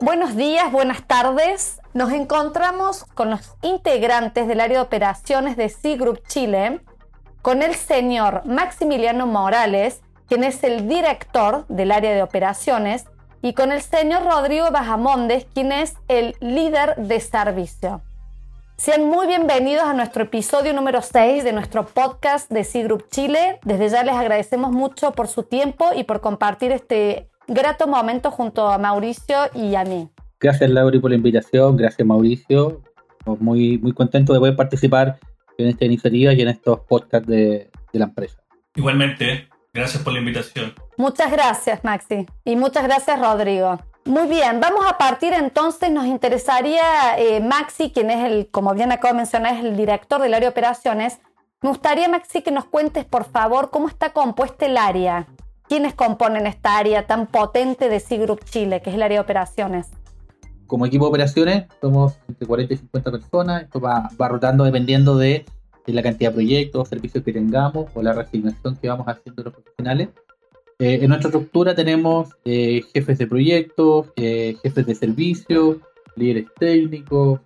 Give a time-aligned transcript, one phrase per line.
[0.00, 1.80] Buenos días, buenas tardes.
[1.94, 6.80] Nos encontramos con los integrantes del área de operaciones de C Group Chile,
[7.42, 13.06] con el señor Maximiliano Morales, quien es el director del área de operaciones,
[13.42, 18.02] y con el señor Rodrigo Bajamondes, quien es el líder de servicio.
[18.80, 23.60] Sean muy bienvenidos a nuestro episodio número 6 de nuestro podcast de C Group Chile.
[23.62, 28.68] Desde ya les agradecemos mucho por su tiempo y por compartir este grato momento junto
[28.68, 30.08] a Mauricio y a mí.
[30.40, 32.80] Gracias Lauri por la invitación, gracias Mauricio.
[33.26, 35.18] Muy, muy contento de poder participar
[35.58, 38.38] en esta iniciativa y en estos podcasts de, de la empresa.
[38.76, 40.72] Igualmente, gracias por la invitación.
[40.96, 43.78] Muchas gracias Maxi y muchas gracias Rodrigo.
[44.04, 48.90] Muy bien, vamos a partir entonces, nos interesaría eh, Maxi, quien es el, como bien
[48.92, 51.20] acabo de mencionar, es el director del área de operaciones.
[51.60, 55.26] Me gustaría, Maxi, que nos cuentes, por favor, cómo está compuesta el área.
[55.68, 59.22] ¿Quiénes componen esta área tan potente de C Group Chile, que es el área de
[59.22, 59.90] operaciones?
[60.66, 63.62] Como equipo de operaciones somos entre 40 y 50 personas.
[63.64, 65.44] Esto va, va rotando dependiendo de,
[65.86, 70.08] la cantidad de proyectos, servicios que tengamos o la resignación que vamos haciendo los profesionales.
[70.80, 75.76] Eh, en nuestra estructura tenemos eh, jefes de proyectos, eh, jefes de servicios,
[76.16, 77.40] líderes técnicos,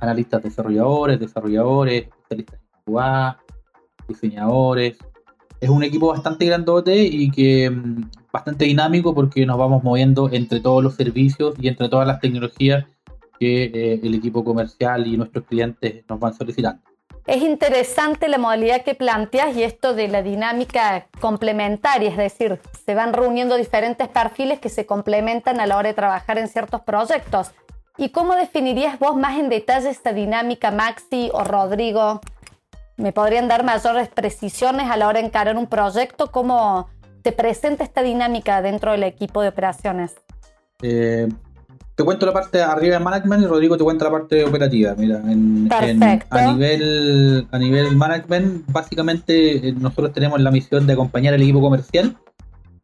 [0.00, 3.38] analistas desarrolladores, desarrolladores, especialistas en QA,
[4.06, 4.98] diseñadores,
[5.60, 10.60] es un equipo bastante grandote y que mm, bastante dinámico porque nos vamos moviendo entre
[10.60, 12.86] todos los servicios y entre todas las tecnologías
[13.40, 16.82] que eh, el equipo comercial y nuestros clientes nos van solicitando.
[17.28, 22.94] Es interesante la modalidad que planteas y esto de la dinámica complementaria, es decir, se
[22.94, 27.50] van reuniendo diferentes perfiles que se complementan a la hora de trabajar en ciertos proyectos.
[27.98, 32.22] ¿Y cómo definirías vos más en detalle esta dinámica, Maxi o Rodrigo?
[32.96, 36.32] ¿Me podrían dar mayores precisiones a la hora de encarar un proyecto?
[36.32, 36.88] ¿Cómo
[37.22, 40.14] se presenta esta dinámica dentro del equipo de operaciones?
[40.80, 41.28] Eh,
[41.98, 44.94] te cuento la parte arriba de management y Rodrigo te cuenta la parte operativa.
[44.96, 51.42] Mira, a, nivel, a nivel management, básicamente eh, nosotros tenemos la misión de acompañar al
[51.42, 52.16] equipo comercial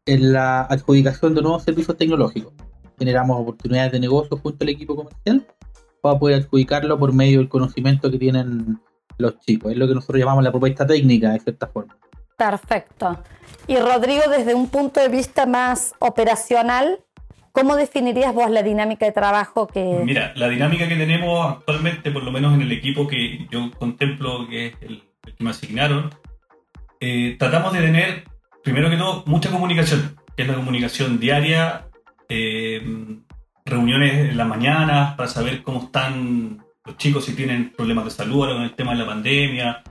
[0.05, 2.51] en la adjudicación de nuevos servicios tecnológicos.
[2.99, 5.47] Generamos oportunidades de negocio junto al equipo comercial
[6.01, 8.81] para poder adjudicarlo por medio del conocimiento que tienen
[9.17, 9.71] los chicos.
[9.71, 11.97] Es lo que nosotros llamamos la propuesta técnica, de cierta forma.
[12.35, 13.17] Perfecto.
[13.65, 16.99] Y Rodrigo, desde un punto de vista más operacional,
[17.55, 20.01] ¿cómo definirías vos la dinámica de trabajo que...
[20.03, 24.45] Mira, la dinámica que tenemos actualmente, por lo menos en el equipo que yo contemplo,
[24.49, 26.13] que es el, que me asignaron,
[26.99, 28.25] eh, tratamos de tener,
[28.61, 31.87] primero que todo, mucha comunicación, que es la comunicación diaria,
[32.27, 32.85] eh,
[33.63, 38.43] reuniones en las mañanas para saber cómo están los chicos si tienen problemas de salud
[38.43, 39.81] ahora con el tema de la pandemia,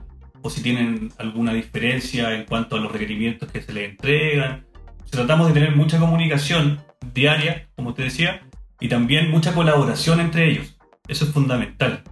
[0.43, 4.67] o si tienen alguna diferencia en cuanto a los requerimientos que se les entregan.
[5.09, 8.41] Tratamos de tener mucha comunicación diaria, como te decía,
[8.79, 10.77] y también mucha colaboración entre ellos.
[11.07, 12.03] Eso es fundamental.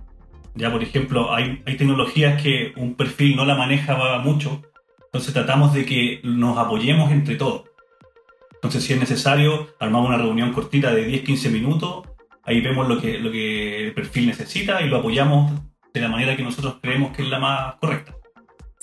[0.55, 4.61] Ya, por ejemplo, hay, hay tecnologías que un perfil no la maneja mucho,
[5.05, 7.63] entonces tratamos de que nos apoyemos entre todos.
[8.53, 12.03] Entonces, si es necesario, armamos una reunión cortita de 10-15 minutos
[12.43, 15.51] ahí vemos lo que, lo que el perfil necesita y lo apoyamos
[15.93, 18.15] de la manera que nosotros creemos que es la más correcta.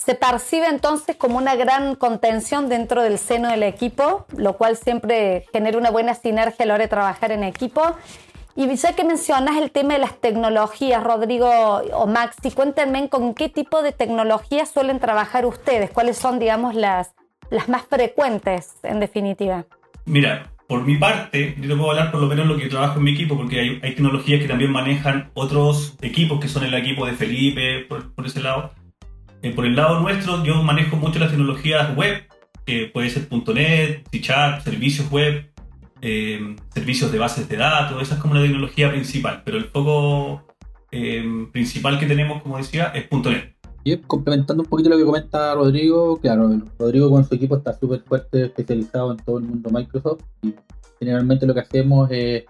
[0.03, 5.45] Se percibe entonces como una gran contención dentro del seno del equipo, lo cual siempre
[5.53, 7.83] genera una buena sinergia a la hora de trabajar en equipo.
[8.55, 11.47] Y ya que mencionas el tema de las tecnologías, Rodrigo
[11.93, 17.13] o Maxi, cuéntenme con qué tipo de tecnologías suelen trabajar ustedes, cuáles son, digamos, las,
[17.51, 19.65] las más frecuentes en definitiva.
[20.05, 23.03] Mira, por mi parte, yo te puedo hablar por lo menos lo que trabajo en
[23.03, 27.05] mi equipo, porque hay, hay tecnologías que también manejan otros equipos, que son el equipo
[27.05, 28.71] de Felipe, por, ese lado.
[29.43, 32.23] Eh, por el lado nuestro, yo manejo mucho las tecnologías web,
[32.65, 34.21] que puede ser .NET, C
[34.63, 35.49] servicios web,
[36.01, 40.43] eh, servicios de bases de datos, esa es como la tecnología principal, pero el foco
[40.91, 43.55] eh, principal que tenemos, como decía, es .NET.
[43.83, 48.01] Y complementando un poquito lo que comenta Rodrigo, claro, Rodrigo con su equipo está súper
[48.01, 50.53] fuerte, especializado en todo el mundo Microsoft y
[50.99, 52.45] generalmente lo que hacemos es,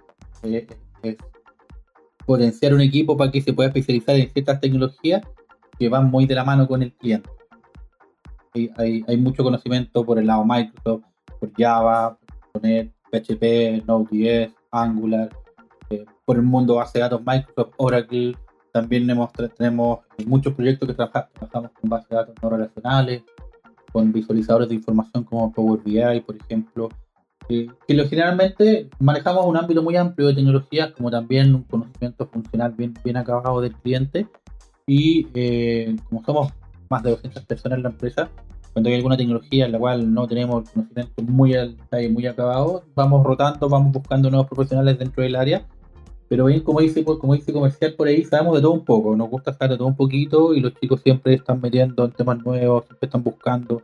[2.25, 5.21] potenciar un equipo para que se pueda especializar en ciertas tecnologías
[5.77, 7.29] que van muy de la mano con el cliente.
[8.77, 11.03] Hay, hay, mucho conocimiento por el lado Microsoft,
[11.39, 12.17] por Java,
[12.51, 15.29] por PHP, Node.js, Angular,
[15.89, 18.35] eh, por el mundo base de datos Microsoft, Oracle,
[18.71, 19.07] también
[19.57, 23.23] tenemos muchos proyectos que trabajamos con bases de datos no relacionales,
[23.91, 26.89] con visualizadores de información como Power BI, por ejemplo,
[27.47, 32.93] que generalmente manejamos un ámbito muy amplio de tecnologías, como también un conocimiento funcional bien,
[33.03, 34.27] bien acabado del cliente.
[34.93, 36.51] Y eh, como somos
[36.89, 38.29] más de 200 personas en la empresa,
[38.73, 41.55] cuando hay alguna tecnología en la cual no tenemos conocimiento muy,
[42.09, 45.65] muy acabado, vamos rotando, vamos buscando nuevos profesionales dentro del área.
[46.27, 49.29] Pero bien, como dice, como dice comercial por ahí, sabemos de todo un poco, nos
[49.29, 52.83] gusta saber de todo un poquito y los chicos siempre están metiendo en temas nuevos,
[52.83, 53.81] siempre están buscando.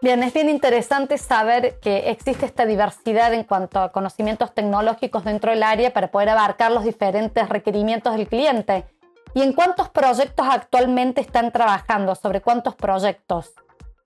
[0.00, 5.50] Bien, es bien interesante saber que existe esta diversidad en cuanto a conocimientos tecnológicos dentro
[5.50, 8.84] del área para poder abarcar los diferentes requerimientos del cliente.
[9.36, 12.14] ¿Y en cuántos proyectos actualmente están trabajando?
[12.14, 13.52] ¿Sobre cuántos proyectos?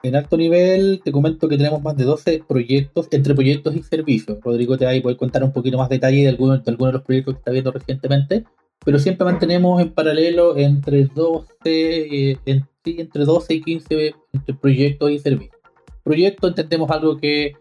[0.02, 4.40] En alto nivel te comento que tenemos más de 12 proyectos entre proyectos y servicios.
[4.42, 6.98] Rodrigo te va a poder contar un poquito más detalle de algunos de, algunos de
[6.98, 8.44] los proyectos que está viendo recientemente,
[8.84, 15.20] pero siempre mantenemos en paralelo entre 12, eh, entre 12 y 15 entre proyectos y
[15.20, 15.60] servicios.
[16.02, 17.52] Proyecto entendemos algo que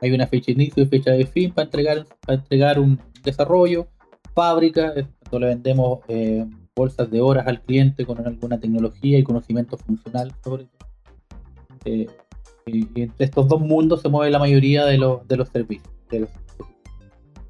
[0.00, 3.86] hay una fecha de inicio y fecha de fin para entregar, para entregar un desarrollo.
[4.34, 4.94] Fábrica,
[5.28, 10.32] cuando le vendemos eh, bolsas de horas al cliente con alguna tecnología y conocimiento funcional
[10.42, 10.88] sobre todo
[11.84, 12.06] eh,
[12.66, 15.92] y, entre estos dos mundos se mueve la mayoría de los, de los servicios.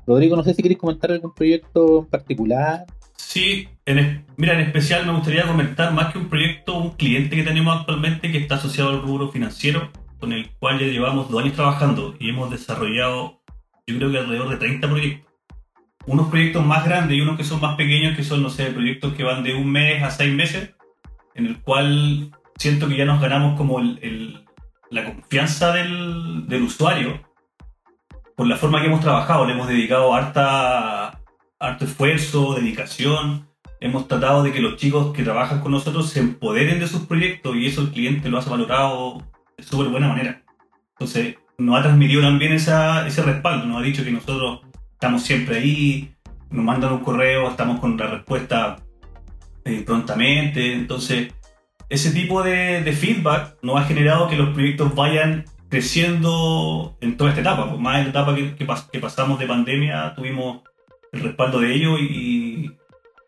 [0.06, 2.86] Rodrigo, no sé si queréis comentar algún proyecto en particular.
[3.16, 3.68] Sí,
[4.36, 8.30] mira, en especial me gustaría comentar más que un proyecto, un cliente que tenemos actualmente
[8.30, 12.30] que está asociado al rubro financiero, con el cual ya llevamos dos años trabajando y
[12.30, 13.40] hemos desarrollado,
[13.86, 15.31] yo creo que alrededor de 30 proyectos.
[16.06, 19.14] Unos proyectos más grandes y unos que son más pequeños, que son, no sé, proyectos
[19.14, 20.74] que van de un mes a seis meses,
[21.34, 23.80] en el cual siento que ya nos ganamos como
[24.90, 27.20] la confianza del, usuario
[28.36, 29.46] por la forma que hemos trabajado.
[29.46, 31.20] Le hemos dedicado harta,
[31.58, 33.48] harto esfuerzo, dedicación.
[33.80, 37.56] Hemos tratado de que los chicos que trabajan con nosotros se empoderen de sus proyectos
[37.56, 39.22] y eso el cliente lo ha valorado
[39.56, 40.42] de súper buena manera.
[40.90, 43.66] Entonces, nos ha transmitido también esa, ese respaldo.
[43.66, 44.60] Nos ha dicho que nosotros
[45.02, 46.14] estamos siempre ahí,
[46.48, 48.76] nos mandan un correo, estamos con la respuesta
[49.64, 50.74] eh, prontamente.
[50.74, 51.34] Entonces,
[51.88, 57.40] ese tipo de, feedback nos ha generado que los proyectos vayan creciendo en toda esta
[57.40, 57.68] etapa.
[57.68, 60.62] Pues más en la etapa que, pasamos de pandemia tuvimos
[61.10, 62.70] el respaldo de ello y,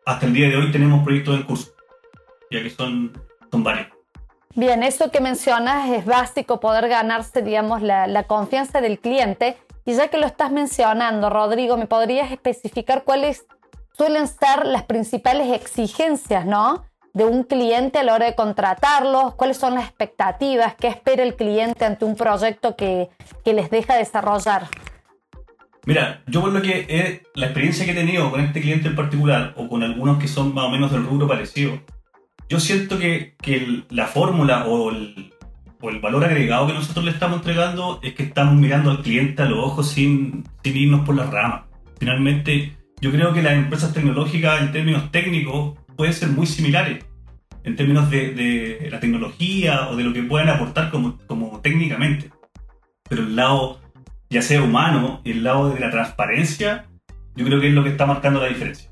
[0.07, 1.73] hasta el día de hoy tenemos proyectos en curso,
[2.53, 3.21] ya que son,
[3.51, 3.89] son varios.
[4.55, 9.57] Bien, eso que mencionas es básico, poder ganarse, digamos, la, la, confianza del cliente.
[9.85, 13.47] Y ya que lo estás mencionando, Rodrigo, ¿me podrías especificar cuáles
[13.93, 16.85] suelen ser las principales exigencias, ¿no?
[17.15, 19.35] de un cliente a la hora de contratarlos?
[19.37, 20.75] ¿Cuáles son las expectativas?
[20.75, 23.09] ¿Qué espera el cliente ante un proyecto que,
[23.45, 24.69] les deja desarrollar?
[25.87, 28.97] Mira, yo por lo que es la experiencia que he tenido con este cliente en
[28.97, 31.81] particular, o con algunos que son más o menos del rubro parecido,
[32.49, 33.37] yo siento que,
[33.91, 35.34] la fórmula o el,
[35.85, 39.43] o el, valor agregado que nosotros le estamos entregando es que estamos mirando al cliente
[39.43, 41.63] a los ojos sin, sin irnos por las ramas.
[41.99, 47.05] Finalmente, yo creo que las empresas tecnológicas en términos técnicos pueden ser muy similares
[47.65, 52.31] en términos de, la tecnología o de lo que pueden aportar como, como técnicamente.
[53.09, 53.81] Pero el lado,
[54.31, 56.87] ya sea humano, y el lado de la transparencia,
[57.37, 58.91] yo creo que es lo que está marcando la diferencia.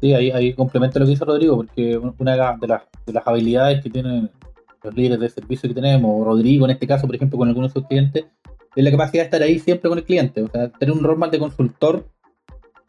[0.00, 2.38] Sí, ahí, ahí complemento lo que dice Rodrigo, porque una de,
[2.68, 4.30] las, de las habilidades que tienen
[4.84, 7.72] los líderes de servicio que tenemos, o Rodrigo en este caso, por ejemplo, con algunos
[7.72, 8.26] de sus clientes,
[8.76, 11.18] es la capacidad de estar ahí siempre con el cliente, o sea, tener un rol
[11.18, 12.06] más de consultor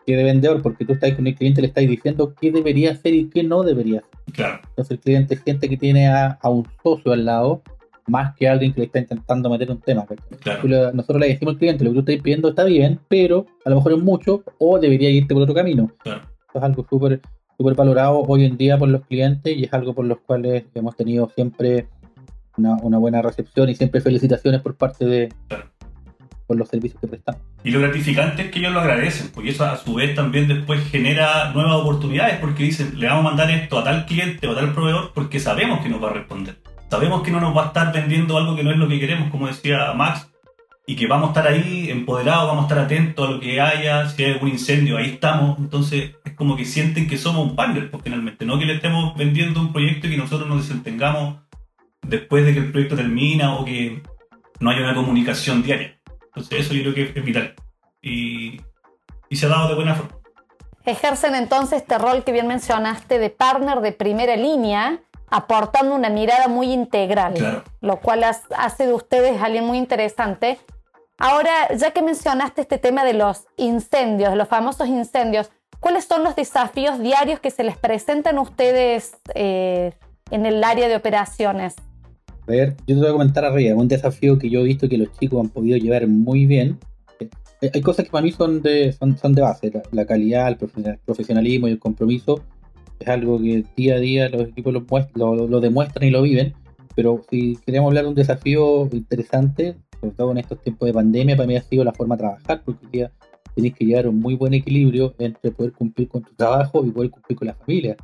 [0.06, 2.92] que de vendedor, porque tú estás con el cliente y le estás diciendo qué debería
[2.92, 4.34] hacer y qué no debería hacer.
[4.34, 4.60] Claro.
[4.70, 7.64] Entonces el cliente siente que tiene a, un socio al lado,
[8.08, 10.06] más que alguien que le está intentando meter un tema.
[10.42, 10.92] Claro.
[10.94, 13.78] nosotros le decimos al cliente, lo que tú estás pidiendo está bien, pero a lo
[13.78, 15.92] mejor es mucho, o debería irte por otro camino.
[16.04, 16.22] Claro.
[16.54, 17.20] Es algo súper
[17.58, 20.96] súper valorado hoy en día por los clientes y es algo por los cuales hemos
[20.96, 21.88] tenido siempre
[22.58, 25.30] una, una buena recepción y siempre felicitaciones por parte de,
[26.48, 27.42] por los servicios que prestamos.
[27.64, 30.84] Y lo gratificante es que ellos lo agradecen, porque eso a su vez también después
[30.90, 34.56] genera nuevas oportunidades, porque dicen, le vamos a mandar esto a tal cliente o a
[34.56, 36.60] tal proveedor porque sabemos que nos va a responder.
[36.90, 39.32] Sabemos que no nos va a estar vendiendo algo que no es lo que queremos,
[39.32, 40.30] como decía Max,
[40.86, 44.08] y que vamos a estar ahí empoderados, vamos a estar atentos a lo que haya,
[44.08, 45.58] si hay algún incendio, ahí estamos.
[45.58, 49.16] Entonces es como que sienten que somos un partner, pues finalmente, no que le estemos
[49.16, 51.40] vendiendo un proyecto y que nosotros nos desentengamos
[52.02, 54.04] después de que el proyecto termina o que
[54.60, 56.00] no haya una comunicación diaria.
[56.28, 57.56] Entonces eso yo creo que es vital.
[58.02, 58.62] Y,
[59.32, 60.12] se ha dado de buena forma.
[60.86, 66.48] Ejercen entonces este rol que bien mencionaste de partner de primera línea, aportando una mirada
[66.48, 70.60] muy integral, lo cual hace de ustedes alguien muy interesante.
[71.18, 75.50] Ahora, ya que mencionaste este tema de los incendios, los famosos incendios,
[75.86, 79.92] ¿cuáles son los desafíos diarios que se les presentan a ustedes eh,
[80.32, 81.76] en el área de operaciones?
[82.48, 84.98] A ver, yo te voy a comentar arriba, un desafío que yo he visto que
[84.98, 86.80] los chicos han podido llevar muy bien.
[87.20, 90.58] Eh, hay cosas que para mí son de, son, son de base, la, calidad, el
[90.58, 92.42] profesionalismo y el compromiso
[93.00, 94.74] es algo que día a día los equipos
[95.14, 96.56] lo, lo, demuestran y lo viven,
[96.96, 101.38] Pero si queremos hablar de un desafío interesante, sobre todo en estos tiempos de pandemia,
[101.38, 103.12] para mí ha sido la forma de trabajar, porque hoy día
[103.56, 107.12] tenéis que llevar un muy buen equilibrio entre poder cumplir con tu trabajo y poder
[107.12, 107.96] cumplir con la familia.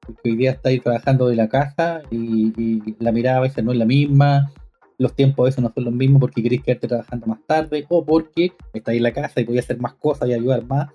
[0.00, 3.72] Porque hoy día estáis trabajando de la casa y, y la mirada a veces no
[3.72, 4.50] es la misma,
[4.98, 8.04] los tiempos a veces no son los mismos porque queréis quedarte trabajando más tarde o
[8.04, 10.90] porque estáis en la casa y podéis hacer más cosas y ayudar más.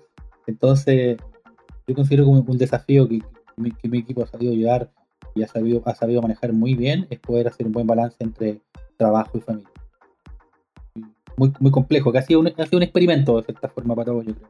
[0.46, 1.16] Entonces,
[1.86, 3.20] yo considero como un desafío que,
[3.56, 4.90] mi, que mi equipo ha sabido llevar
[5.34, 8.60] y ha sabido, ha sabido manejar muy bien es poder hacer un buen balance entre
[8.98, 9.73] trabajo y familia.
[11.36, 14.06] Muy, muy complejo, que ha sido, un, ha sido un experimento de cierta forma para
[14.06, 14.48] todos, yo creo.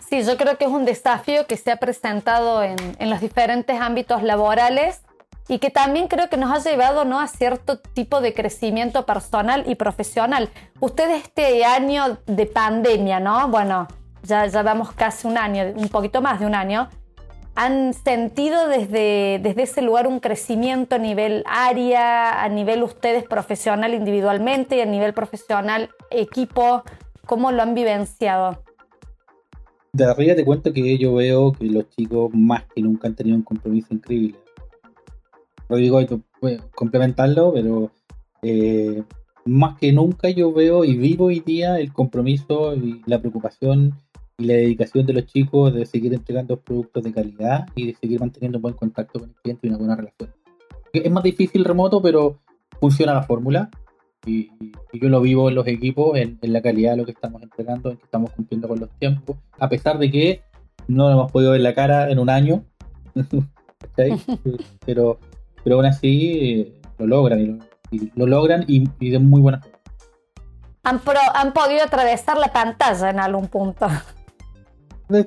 [0.00, 3.80] Sí, yo creo que es un desafío que se ha presentado en, en los diferentes
[3.80, 5.02] ámbitos laborales
[5.48, 7.20] y que también creo que nos ha llevado ¿no?
[7.20, 10.48] a cierto tipo de crecimiento personal y profesional.
[10.80, 13.48] Ustedes este año de pandemia, ¿no?
[13.48, 13.88] Bueno,
[14.22, 16.88] ya, ya vamos casi un año, un poquito más de un año,
[17.54, 23.94] ¿han sentido desde, desde ese lugar un crecimiento a nivel área, a nivel ustedes profesional
[23.94, 26.82] individualmente y a nivel profesional equipo?
[27.26, 28.62] ¿Cómo lo han vivenciado?
[29.92, 33.36] De arriba te cuento que yo veo que los chicos más que nunca han tenido
[33.36, 34.38] un compromiso increíble.
[35.68, 36.00] Rodrigo,
[36.40, 37.90] puedes complementarlo, pero
[38.42, 39.02] eh,
[39.44, 43.94] más que nunca yo veo y vivo hoy día el compromiso y la preocupación
[44.42, 48.20] y la dedicación de los chicos de seguir entregando productos de calidad y de seguir
[48.20, 50.30] manteniendo un buen contacto con el cliente y una buena relación.
[50.92, 52.40] Es más difícil remoto, pero
[52.80, 53.70] funciona la fórmula
[54.26, 54.50] y,
[54.92, 57.42] y yo lo vivo en los equipos, en, en, la calidad de lo que estamos
[57.42, 60.42] entregando, en que estamos cumpliendo con los tiempos, a pesar de que
[60.88, 62.64] no lo hemos podido ver la cara en un año,
[64.86, 65.18] pero,
[65.64, 67.58] pero aún así eh, lo logran y lo,
[67.90, 69.78] y lo logran y, y, de muy buena forma.
[70.84, 73.86] Han, pro, han podido atravesar la pantalla en algún punto.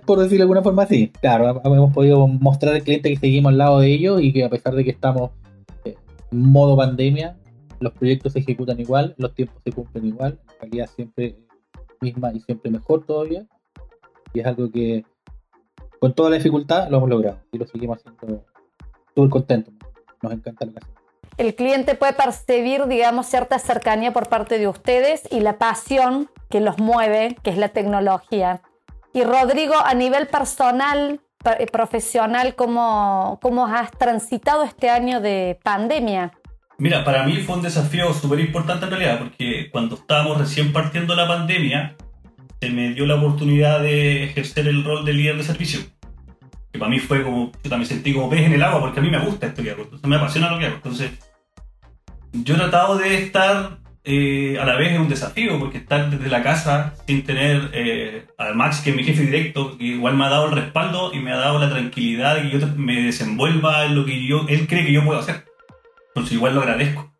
[0.05, 1.11] Por decirlo de alguna forma, sí.
[1.21, 4.49] Claro, hemos podido mostrar al cliente que seguimos al lado de ellos y que a
[4.49, 5.31] pesar de que estamos
[5.83, 5.95] en
[6.31, 7.37] modo pandemia,
[7.79, 11.37] los proyectos se ejecutan igual, los tiempos se cumplen igual, la calidad siempre
[12.01, 13.45] misma y siempre mejor todavía.
[14.33, 15.05] Y es algo que
[15.99, 18.45] con toda la dificultad lo hemos logrado y lo seguimos haciendo
[19.13, 19.73] súper contentos.
[20.21, 21.01] Nos encanta lo que hacemos.
[21.37, 26.61] El cliente puede percibir, digamos, cierta cercanía por parte de ustedes y la pasión que
[26.61, 28.61] los mueve, que es la tecnología.
[29.15, 31.21] Y Rodrigo, a nivel personal,
[31.71, 36.33] profesional, ¿cómo, ¿cómo has transitado este año de pandemia?
[36.77, 41.15] Mira, para mí fue un desafío súper importante en realidad, porque cuando estábamos recién partiendo
[41.15, 41.95] la pandemia,
[42.59, 45.79] se me dio la oportunidad de ejercer el rol de líder de servicio.
[46.73, 49.03] Que para mí fue como, yo también sentí como pez en el agua, porque a
[49.03, 50.75] mí me gusta esto que hago, entonces me apasiona lo que hago.
[50.75, 51.11] Entonces,
[52.33, 56.29] yo he tratado de estar eh, a la vez es un desafío, porque estar desde
[56.29, 60.25] la casa sin tener eh, al Max, que es mi jefe directo, que igual me
[60.25, 63.85] ha dado el respaldo y me ha dado la tranquilidad de que yo me desenvuelva
[63.85, 65.45] en lo que yo, él cree que yo puedo hacer.
[66.09, 67.11] Entonces igual lo agradezco.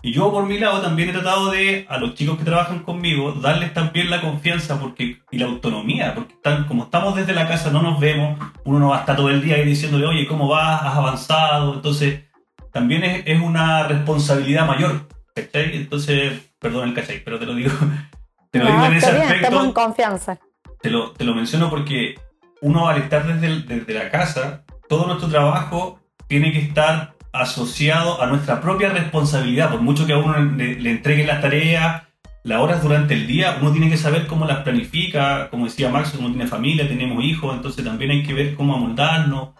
[0.00, 3.32] Y yo por mi lado también he tratado de, a los chicos que trabajan conmigo,
[3.32, 7.70] darles también la confianza porque, y la autonomía, porque están, como estamos desde la casa,
[7.70, 10.48] no nos vemos, uno no va a estar todo el día ahí diciéndole, oye, ¿cómo
[10.48, 10.82] vas?
[10.82, 11.74] ¿Has avanzado?
[11.74, 12.24] Entonces,
[12.72, 15.76] también es, es una responsabilidad mayor ¿Cachai?
[15.76, 17.70] Entonces, perdón el cachai, pero te lo digo.
[18.50, 19.44] Te lo no, digo en ese bien, aspecto.
[19.46, 20.38] Estamos en confianza.
[20.82, 22.16] Te lo, te lo menciono porque
[22.60, 28.20] uno al estar desde, el, desde la casa, todo nuestro trabajo tiene que estar asociado
[28.20, 29.70] a nuestra propia responsabilidad.
[29.70, 32.02] Por mucho que a uno le, le entreguen las tareas,
[32.44, 35.48] las horas durante el día, uno tiene que saber cómo las planifica.
[35.48, 39.50] Como decía Max, uno tiene familia, tenemos hijos, entonces también hay que ver cómo amoldarnos.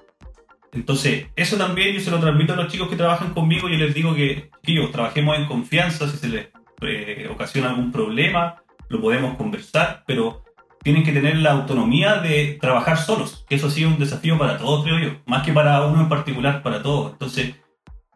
[0.72, 3.68] Entonces, eso también yo se lo transmito a los chicos que trabajan conmigo.
[3.68, 6.08] Yo les digo que, chicos, trabajemos en confianza.
[6.08, 6.48] Si se les
[6.80, 10.42] eh, ocasiona algún problema, lo podemos conversar, pero
[10.82, 13.44] tienen que tener la autonomía de trabajar solos.
[13.48, 15.20] Que eso ha sido un desafío para todos, creo yo.
[15.26, 17.12] Más que para uno en particular, para todos.
[17.12, 17.54] Entonces,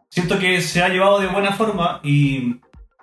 [0.09, 2.57] siento que se ha llevado de buena forma y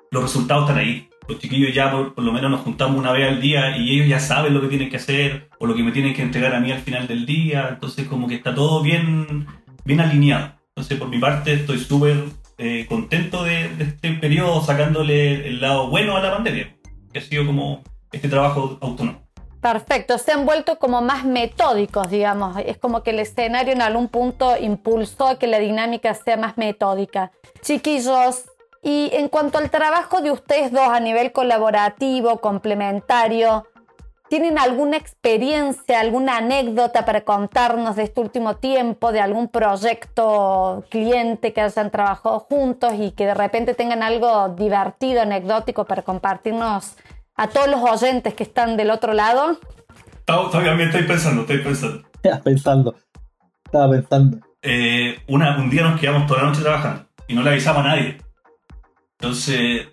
[0.10, 1.10] los resultados están ahí.
[1.28, 4.08] Los chiquillos ya por, por, lo menos nos juntamos una vez al día y ellos
[4.08, 6.60] ya saben lo que tienen que hacer o lo que me tienen que entregar a
[6.60, 7.70] mí al final del día.
[7.70, 9.48] Entonces como que está todo bien,
[9.86, 10.54] bien alineado.
[10.70, 12.26] Entonces por mi parte estoy súper
[12.58, 16.76] eh, contento de, de, este periodo sacándole el lado bueno a la pandemia.
[17.12, 19.24] Que ha sido como este trabajo autónomo.
[19.64, 22.58] Perfecto, se han vuelto como más metódicos, digamos.
[22.66, 26.58] Es como que el escenario en algún punto impulsó a que la dinámica sea más
[26.58, 27.32] metódica.
[27.62, 28.44] Chiquillos,
[28.84, 33.66] y en cuanto al trabajo de ustedes dos a nivel colaborativo, complementario,
[34.28, 41.54] ¿tienen alguna experiencia, alguna anécdota para contarnos de este último tiempo, de algún proyecto cliente
[41.54, 46.98] que hayan trabajado juntos y que de repente tengan algo divertido, anecdótico para compartirnos
[47.36, 49.60] a todos los oyentes que están del otro lado?
[50.26, 52.04] Todavía me estoy pensando, estoy pensando.
[52.24, 52.96] Estaba pensando,
[53.66, 54.38] estaba pensando.
[54.62, 57.88] Eh, una, un día nos quedamos toda la noche trabajando y no le avisamos a
[57.90, 58.18] nadie.
[59.24, 59.88] Entonces,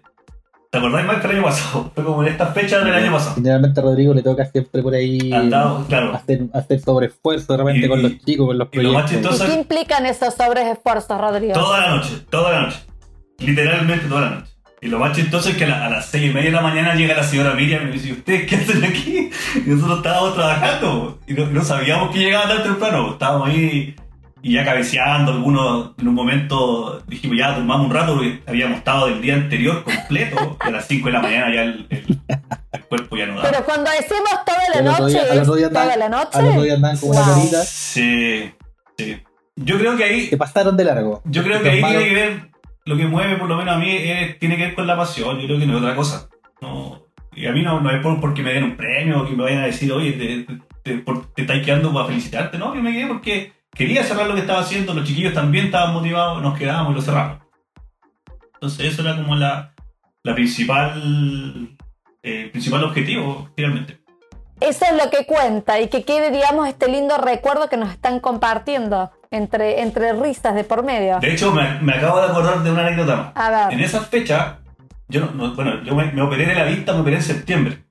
[0.70, 1.92] ¿te acordás más que el año pasado?
[1.94, 3.34] Fue como en estas fechas del año pasado.
[3.36, 6.14] Generalmente a Rodrigo le toca siempre por ahí Andado, claro.
[6.14, 9.32] hacer, hacer sobreesfuerzo Y- con los chicos, con los y lo más proyectos.
[9.32, 11.52] ¿Y chistoso- qué implican esos sobreesfuerzos, Rodrigo?
[11.54, 12.78] Toda la noche, toda la noche.
[13.38, 14.46] Literalmente toda la noche.
[14.82, 16.62] Y lo más chistoso es que a, la- a las seis y media de la
[16.62, 19.30] mañana llega la señora Miriam y me dice, ¿y ustedes qué hacen aquí?
[19.64, 23.12] Y nosotros estábamos trabajando y no, no sabíamos que llegaba tan temprano.
[23.12, 23.94] Estábamos ahí
[24.42, 25.32] y ya cabeceando.
[25.32, 29.84] Algunos en un momento dijimos, ya tomamos un rato porque habíamos estado del día anterior
[29.84, 32.18] completo y a las 5 de la mañana ya el, el-
[32.72, 33.50] el cuerpo ya no daba.
[33.50, 36.28] Pero cuando decimos toda la noche, día- al ¿es otro día toda la noche.
[36.38, 37.34] Al otro día andaban como una Wow.
[37.34, 37.62] carita.
[37.64, 38.52] Sí,
[38.96, 39.16] sí.
[39.56, 41.22] Yo creo que ahí Se pasaron de largo.
[41.26, 42.50] Yo creo que ahí tiene que ver,
[42.86, 45.38] lo que mueve por lo menos a mí es- tiene que ver con la pasión,
[45.38, 46.28] yo creo que no es otra cosa.
[46.62, 47.02] No,
[47.34, 49.42] y a mí no, no es por, porque me den un premio o que me
[49.44, 50.44] vayan a decir, oye, te,
[50.82, 51.04] te, te,
[51.34, 54.60] te estáis quedando para felicitarte, no, yo me quedé porque quería cerrar lo que estaba
[54.60, 57.38] haciendo, los chiquillos también estaban motivados, nos quedábamos y lo cerramos.
[58.54, 59.74] Entonces eso era como la,
[60.22, 61.76] la principal,
[62.22, 64.00] eh, principal objetivo, finalmente.
[64.60, 68.20] Eso es lo que cuenta y que quede, digamos, este lindo recuerdo que nos están
[68.20, 71.18] compartiendo entre, entre risas de por medio.
[71.20, 73.32] De hecho, me, me acabo de acordar de una anécdota más.
[73.36, 73.72] A ver.
[73.78, 74.58] En esa fecha,
[75.08, 77.84] yo no, no- bueno, yo me, me operé de la vista, me operé en septiembre.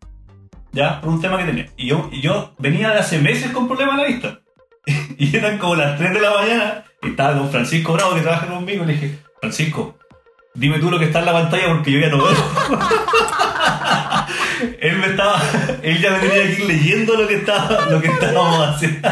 [0.71, 1.65] Ya, por un tema que tenía.
[1.75, 4.39] Y yo, y yo venía de hace meses con problemas de la vista.
[5.17, 6.83] y eran como las 3 de la mañana.
[7.01, 8.83] Y estaba con Francisco Bravo, que trabaja conmigo.
[8.83, 9.97] Y le dije, Francisco,
[10.53, 12.35] dime tú lo que está en la pantalla porque yo ya no veo.
[14.81, 15.41] él me estaba,
[15.81, 19.09] él ya me tenía que ir leyendo lo que estaba, lo que estábamos haciendo.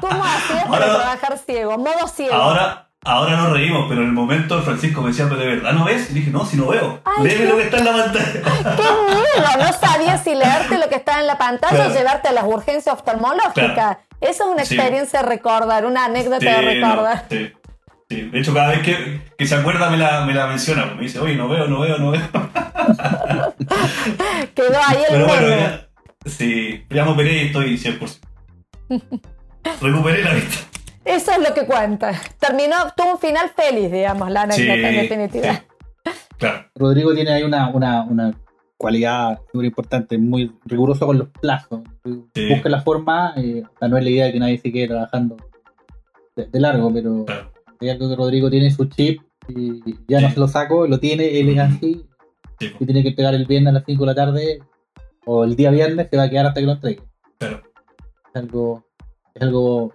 [0.00, 1.78] ¿Cómo hacías para trabajar ciego?
[1.78, 2.34] Modo ciego.
[2.34, 5.84] Ahora, ahora nos reímos, pero en el momento Francisco me decía, pero de verdad no
[5.84, 6.10] ves.
[6.10, 7.00] Y dije, no, si no veo.
[7.22, 8.76] Léeme lo que está en la pantalla.
[8.76, 9.58] ¡Qué miedo!
[9.58, 11.92] No sabía si leerte lo que está en la pantalla Claro.
[11.92, 13.72] o llevarte a las urgencias oftalmológicas.
[13.74, 13.98] Claro.
[14.20, 14.74] Eso es una Sí.
[14.74, 17.24] experiencia a recordar, una anécdota de Sí, recordar.
[17.30, 17.52] no, sí,
[18.08, 18.22] sí.
[18.30, 20.86] De hecho, cada vez que, que se acuerda me la, me la menciona.
[20.94, 22.20] Me dice, oye, no veo, no veo, no veo.
[24.54, 25.88] Quedó ahí el Pero bueno, ya,
[26.26, 28.18] sí, ya me operé y estoy 100%.
[29.80, 30.66] Recuperé la vista.
[31.04, 32.12] Eso es lo que cuenta.
[32.38, 35.54] Terminó, tuvo un final feliz, digamos, la anécdota en definitiva.
[35.54, 36.10] sí.
[36.38, 38.32] Claro, Rodrigo tiene ahí una, una, una
[38.80, 41.82] cualidad muy importante, muy riguroso con los plazos.
[42.34, 42.48] Sí.
[42.48, 45.36] Busca la forma, eh, no es la idea de que nadie se quede trabajando
[46.34, 47.50] de, de largo, pero claro.
[47.82, 51.50] algo que Rodrigo tiene su chip y ya no se lo saco, lo tiene, él
[51.50, 52.06] es así,
[52.58, 54.62] Sí, y tiene que entregar el viernes a las 5 de la tarde
[55.24, 57.02] o el día viernes se va a quedar hasta que lo entregue.
[57.38, 57.62] claro.
[58.32, 58.84] Es algo,
[59.34, 59.94] es algo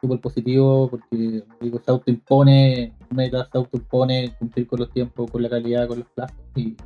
[0.00, 5.48] súper positivo porque Rodrigo se autoimpone, meta se autoimpone cumplir con los tiempos, con la
[5.48, 6.76] calidad, con los plazos y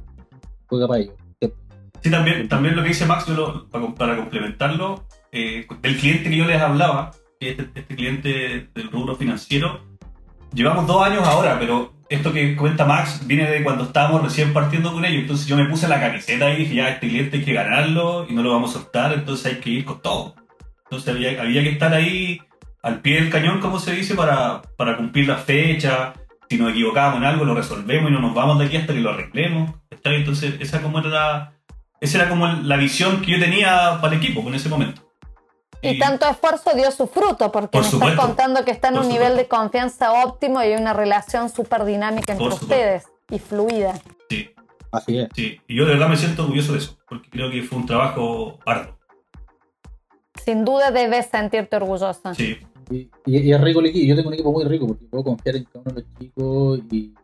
[0.66, 1.12] juega para ello.
[1.38, 1.60] Siempre.
[2.02, 6.30] Sí, también, también lo que dice Max, yo lo- para, para complementarlo, eh, del cliente
[6.30, 9.80] que yo les hablaba, que este, este cliente del rubro financiero,
[10.52, 14.92] llevamos dos años ahora, pero esto que cuenta Max viene de cuando estábamos recién partiendo
[14.92, 17.52] con ellos, entonces yo me puse la camiseta y dije, ya, este cliente hay que
[17.52, 20.34] ganarlo y no lo vamos a soltar, entonces hay que ir con todo.
[20.84, 22.40] Entonces había, había que estar ahí
[22.82, 26.12] al pie del cañón, como se dice, para, para cumplir la fecha.
[26.48, 29.00] Si nos equivocábamos en algo, lo resolvemos y no nos vamos de aquí hasta que
[29.00, 29.72] lo arreglemos.
[30.04, 31.52] Entonces, esa como era la,
[32.00, 35.02] esa era como la visión que yo tenía para el equipo en ese momento.
[35.82, 38.14] Y tanto esfuerzo dio su fruto, porque Por me supuesto.
[38.14, 39.22] estás contando que está en un supuesto.
[39.24, 43.94] nivel de confianza óptimo y hay una relación súper dinámica entre ustedes y fluida.
[44.28, 44.50] Sí,
[44.90, 45.28] Así es.
[45.34, 45.60] sí.
[45.68, 48.58] Y yo de verdad me siento orgulloso de eso, porque creo que fue un trabajo
[48.64, 48.96] arduo.
[50.44, 52.34] Sin duda debes sentirte orgullosa.
[52.34, 52.58] Sí,
[52.90, 54.06] Y, y- es rico el equipo.
[54.06, 56.80] Yo tengo un equipo muy rico porque puedo confiar en cada uno de los chicos
[56.90, 57.14] y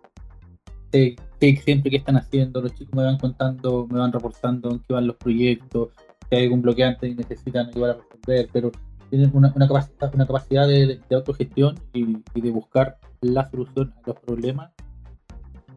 [0.91, 2.61] sé, sé siempre qué están haciendo.
[2.61, 5.91] Los chicos me van contando, me van reportando en qué van los proyectos,
[6.29, 8.73] si hay algún bloqueante y necesitan ayudar a resolver, pero
[9.11, 14.09] tienen una, una capacidad, una capacidad de, de autogestión y de buscar la solución a
[14.09, 14.73] los problemas.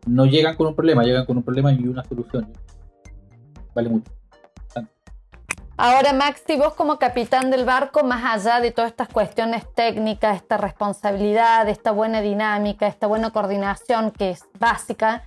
[0.07, 2.51] No llegan con un problema, llegan con un problema y una solución.
[3.75, 4.11] Vale mucho.
[5.77, 10.55] Ahora, Maxi, vos como capitán del barco, más allá de todas estas cuestiones técnicas, esta
[10.55, 15.23] responsabilidad, esta buena dinámica, esta buena coordinación que es básica,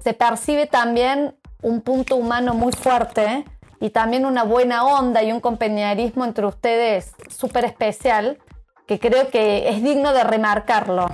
[0.00, 3.44] se percibe también un punto humano muy fuerte
[3.80, 8.38] y también una buena onda y un compañerismo entre ustedes súper especial,
[8.88, 11.06] que creo que es digno de remarcarlo.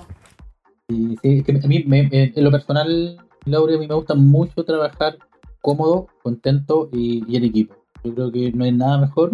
[0.89, 4.65] Y sí, es que a mí, en lo personal, Laura, a mí me gusta mucho
[4.65, 5.19] trabajar
[5.61, 7.75] cómodo, contento y, y en equipo.
[8.05, 9.33] Yo creo que no hay nada mejor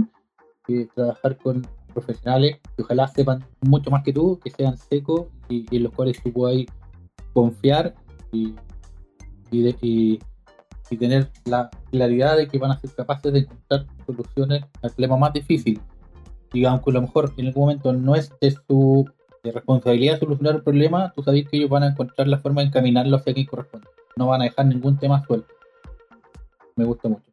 [0.66, 5.64] que trabajar con profesionales que ojalá sepan mucho más que tú, que sean secos y,
[5.76, 6.64] en los cuales tú puedas
[7.32, 7.94] confiar
[8.32, 8.54] y,
[9.50, 10.18] y, de- y-
[10.98, 15.32] tener la claridad de que van a ser capaces de encontrar soluciones al problema más
[15.32, 15.80] difícil.
[16.52, 19.04] Y aunque a lo mejor en algún momento no es de su
[19.42, 23.16] responsabilidad solucionar el problema, tú sabes que ellos van a encontrar la forma de encaminarlo
[23.16, 23.88] hacia quien corresponde.
[24.14, 25.52] no van a dejar ningún tema suelto.
[26.76, 27.28] Me gusta mucho.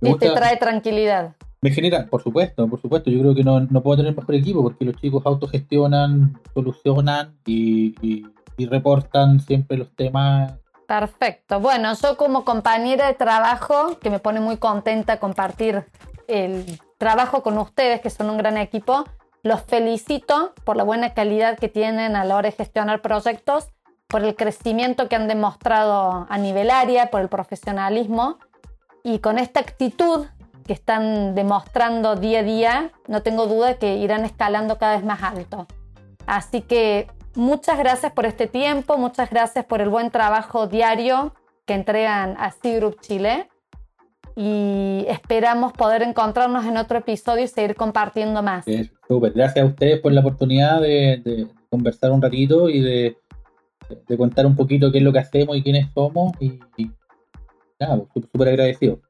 [0.00, 1.34] Me y te gusta- trae tranquilidad.
[1.60, 4.62] Me genera, por supuesto, por supuesto, yo creo que no, no puedo tener mejor equipo
[4.62, 10.52] porque los chicos autogestionan, solucionan y, y- y reportan siempre los temas.
[10.86, 11.60] Perfecto.
[11.60, 15.84] Bueno, yo como compañera de trabajo, que me pone muy contenta compartir
[16.28, 16.64] el
[16.96, 19.04] trabajo con ustedes, que son un gran equipo,
[19.42, 23.68] los felicito por la buena calidad que tienen a la hora de gestionar proyectos,
[24.08, 28.38] por el crecimiento que han demostrado a nivel área, por el profesionalismo
[29.14, 30.26] y con esta actitud
[30.66, 35.22] que están demostrando día a día, no tengo duda que irán escalando cada vez más
[35.22, 35.66] alto.
[36.26, 41.72] Así que muchas gracias por este tiempo, muchas gracias por el buen trabajo diario que
[41.72, 43.48] entregan a C Group Chile
[44.36, 48.66] y esperamos poder encontrarnos en otro episodio y seguir compartiendo más.
[48.66, 53.16] Gracias a ustedes por la oportunidad de, de conversar un ratito y de,
[54.06, 56.32] de contar un poquito qué es lo que hacemos y quiénes somos.
[56.40, 56.90] Y, y
[57.80, 59.00] nada, súper súper agradecido.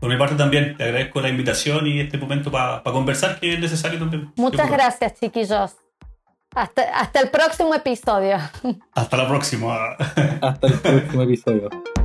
[0.00, 3.60] Por mi parte también, te agradezco la invitación y este momento para conversar que es
[3.60, 4.32] necesario también.
[4.36, 5.76] Muchas gracias, chiquillos.
[6.54, 8.38] Hasta, hasta el próximo episodio.
[8.94, 9.92] Hasta la próxima.
[10.40, 11.68] Hasta el próximo episodio.